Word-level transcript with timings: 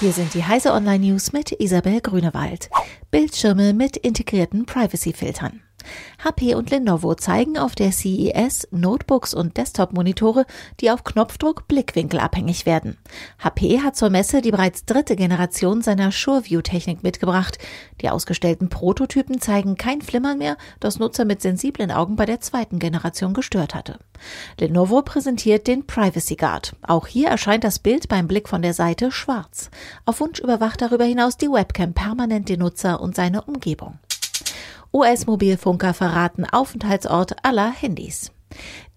Hier 0.00 0.12
sind 0.12 0.34
die 0.34 0.44
Heise 0.44 0.72
Online 0.72 1.06
News 1.06 1.32
mit 1.32 1.52
Isabel 1.60 2.00
Grünewald. 2.00 2.68
Bildschirme 3.12 3.72
mit 3.72 3.96
integrierten 3.96 4.66
Privacy-Filtern. 4.66 5.63
HP 6.22 6.54
und 6.54 6.70
Lenovo 6.70 7.14
zeigen 7.14 7.58
auf 7.58 7.74
der 7.74 7.92
CES 7.92 8.68
Notebooks 8.70 9.34
und 9.34 9.56
Desktop-Monitore, 9.56 10.46
die 10.80 10.90
auf 10.90 11.04
Knopfdruck 11.04 11.68
blickwinkelabhängig 11.68 12.66
werden. 12.66 12.96
HP 13.38 13.80
hat 13.80 13.96
zur 13.96 14.10
Messe 14.10 14.40
die 14.40 14.50
bereits 14.50 14.84
dritte 14.84 15.16
Generation 15.16 15.82
seiner 15.82 16.12
SureView-Technik 16.12 17.02
mitgebracht. 17.02 17.58
Die 18.00 18.10
ausgestellten 18.10 18.68
Prototypen 18.68 19.40
zeigen 19.40 19.76
kein 19.76 20.02
Flimmern 20.02 20.38
mehr, 20.38 20.56
das 20.80 20.98
Nutzer 20.98 21.24
mit 21.24 21.42
sensiblen 21.42 21.90
Augen 21.90 22.16
bei 22.16 22.26
der 22.26 22.40
zweiten 22.40 22.78
Generation 22.78 23.34
gestört 23.34 23.74
hatte. 23.74 23.98
Lenovo 24.58 25.02
präsentiert 25.02 25.66
den 25.66 25.86
Privacy 25.86 26.36
Guard. 26.36 26.74
Auch 26.82 27.06
hier 27.06 27.28
erscheint 27.28 27.64
das 27.64 27.78
Bild 27.78 28.08
beim 28.08 28.28
Blick 28.28 28.48
von 28.48 28.62
der 28.62 28.74
Seite 28.74 29.10
schwarz. 29.10 29.70
Auf 30.04 30.20
Wunsch 30.20 30.40
überwacht 30.40 30.80
darüber 30.80 31.04
hinaus 31.04 31.36
die 31.36 31.50
Webcam 31.50 31.94
permanent 31.94 32.48
den 32.48 32.60
Nutzer 32.60 33.00
und 33.00 33.14
seine 33.14 33.42
Umgebung. 33.42 33.98
US-Mobilfunker 34.94 35.92
verraten 35.92 36.44
Aufenthaltsort 36.44 37.34
aller 37.42 37.72
Handys. 37.72 38.30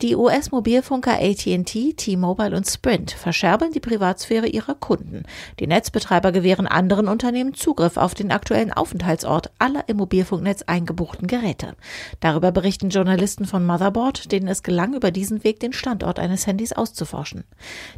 Die 0.02 0.16
US-Mobilfunker 0.16 1.14
AT&T, 1.14 1.94
T-Mobile 1.94 2.56
und 2.56 2.68
Sprint 2.68 3.12
verscherbeln 3.12 3.72
die 3.72 3.80
Privatsphäre 3.80 4.48
ihrer 4.48 4.76
Kunden. 4.76 5.24
Die 5.60 5.66
Netzbetreiber 5.66 6.32
gewähren 6.32 6.68
anderen 6.68 7.08
Unternehmen 7.08 7.56
Zugriff 7.56 7.98
auf 7.98 8.14
den 8.14 8.32
aktuellen 8.32 8.72
Aufenthaltsort 8.72 9.50
aller 9.58 9.86
im 9.88 9.98
Mobilfunknetz 9.98 10.62
eingebuchten 10.68 11.28
Geräte. 11.28 11.76
Darüber 12.20 12.52
berichten 12.52 12.90
Journalisten 12.90 13.46
von 13.46 13.66
Motherboard, 13.66 14.32
denen 14.32 14.48
es 14.48 14.62
gelang, 14.62 14.94
über 14.94 15.10
diesen 15.10 15.44
Weg 15.44 15.60
den 15.60 15.74
Standort 15.74 16.20
eines 16.20 16.46
Handys 16.46 16.74
auszuforschen. 16.74 17.44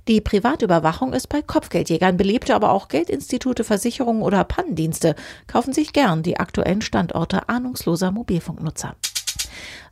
Die 0.08 0.22
Privatüberwachung 0.22 1.12
ist 1.12 1.28
bei 1.28 1.42
Kopfgeldjägern 1.42 2.16
beliebt, 2.16 2.50
aber 2.50 2.72
auch 2.72 2.88
Geldinstitute, 2.88 3.66
Versicherungen 3.66 4.22
oder 4.22 4.46
Pannendienste 4.46 5.16
kaufen 5.48 5.74
sich 5.74 5.92
gern 5.92 6.24
die 6.24 6.40
aktuellen 6.40 6.82
Standorte 6.82 7.50
ahnungsloser 7.50 8.12
Mobilfunknutzer. 8.12 8.96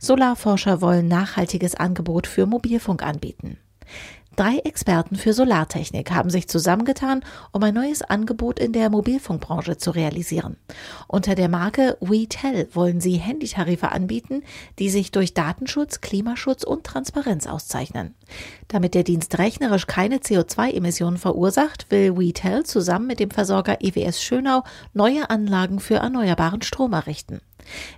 Solarforscher 0.00 0.80
wollen 0.80 1.08
nachhaltiges 1.08 1.74
Angebot 1.74 2.26
für 2.26 2.46
Mobilfunk 2.46 3.02
anbieten. 3.02 3.58
Drei 4.38 4.58
Experten 4.58 5.16
für 5.16 5.32
Solartechnik 5.32 6.12
haben 6.12 6.30
sich 6.30 6.46
zusammengetan, 6.46 7.24
um 7.50 7.60
ein 7.64 7.74
neues 7.74 8.02
Angebot 8.02 8.60
in 8.60 8.72
der 8.72 8.88
Mobilfunkbranche 8.88 9.78
zu 9.78 9.90
realisieren. 9.90 10.56
Unter 11.08 11.34
der 11.34 11.48
Marke 11.48 11.96
WeTel 12.00 12.68
wollen 12.72 13.00
sie 13.00 13.16
Handytarife 13.16 13.90
anbieten, 13.90 14.44
die 14.78 14.90
sich 14.90 15.10
durch 15.10 15.34
Datenschutz, 15.34 16.02
Klimaschutz 16.02 16.62
und 16.62 16.84
Transparenz 16.84 17.48
auszeichnen. 17.48 18.14
Damit 18.68 18.94
der 18.94 19.02
Dienst 19.02 19.36
rechnerisch 19.38 19.88
keine 19.88 20.18
CO2-Emissionen 20.18 21.16
verursacht, 21.16 21.90
will 21.90 22.16
WeTel 22.16 22.62
zusammen 22.64 23.08
mit 23.08 23.18
dem 23.18 23.32
Versorger 23.32 23.78
EWS 23.80 24.22
Schönau 24.22 24.62
neue 24.94 25.30
Anlagen 25.30 25.80
für 25.80 25.96
erneuerbaren 25.96 26.62
Strom 26.62 26.92
errichten. 26.92 27.40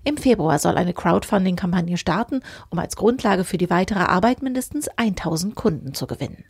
Im 0.04 0.16
Februar 0.16 0.58
soll 0.58 0.76
eine 0.76 0.94
Crowdfunding-Kampagne 0.94 1.96
starten, 1.96 2.40
um 2.70 2.78
als 2.78 2.96
Grundlage 2.96 3.44
für 3.44 3.58
die 3.58 3.70
weitere 3.70 4.00
Arbeit 4.00 4.42
mindestens 4.42 4.88
1000 4.96 5.54
Kunden 5.54 5.94
zu 5.94 6.06
gewinnen. 6.06 6.44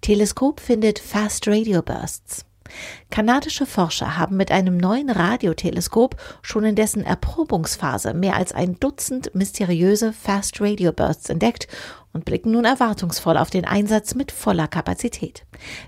Teleskop 0.00 0.60
findet 0.60 0.98
Fast 0.98 1.48
Radio 1.48 1.82
Bursts. 1.82 2.44
Kanadische 3.10 3.66
Forscher 3.66 4.16
haben 4.16 4.36
mit 4.36 4.50
einem 4.50 4.76
neuen 4.76 5.10
Radioteleskop 5.10 6.16
schon 6.42 6.64
in 6.64 6.74
dessen 6.74 7.04
Erprobungsphase 7.04 8.14
mehr 8.14 8.36
als 8.36 8.52
ein 8.52 8.78
Dutzend 8.80 9.34
mysteriöse 9.34 10.12
Fast 10.12 10.60
Radio 10.60 10.92
Bursts 10.92 11.28
entdeckt 11.28 11.68
und 12.12 12.24
blicken 12.24 12.52
nun 12.52 12.64
erwartungsvoll 12.64 13.36
auf 13.36 13.50
den 13.50 13.64
Einsatz 13.64 14.14
mit 14.14 14.32
voller 14.32 14.68
Kapazität. 14.68 15.44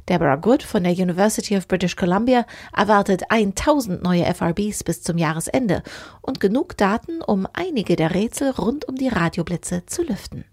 Deborah 0.09 0.37
Good 0.37 0.63
von 0.63 0.85
der 0.85 0.93
University 0.93 1.57
of 1.57 1.69
British 1.69 1.97
Columbia 1.97 2.45
erwartet 2.77 3.31
1000 3.31 4.03
neue 4.03 4.25
FRBs 4.35 4.85
bis 4.85 5.03
zum 5.03 5.17
Jahresende 5.17 5.83
und 6.21 6.41
genug 6.41 6.77
Daten, 6.77 7.23
um 7.23 7.47
einige 7.53 7.97
der 7.97 8.15
Rätsel 8.15 8.51
rund 8.51 8.87
um 8.87 8.97
die 8.97 9.09
Radioblitze 9.09 9.87
zu 9.87 10.03
lüften. 10.03 10.45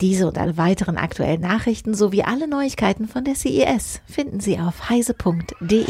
Diese 0.00 0.26
und 0.26 0.38
alle 0.38 0.56
weiteren 0.56 0.96
aktuellen 0.96 1.40
Nachrichten 1.40 1.94
sowie 1.94 2.22
alle 2.22 2.48
Neuigkeiten 2.48 3.06
von 3.06 3.24
der 3.24 3.34
CES 3.34 4.00
finden 4.06 4.40
Sie 4.40 4.58
auf 4.58 4.90
heise.de. 4.90 5.86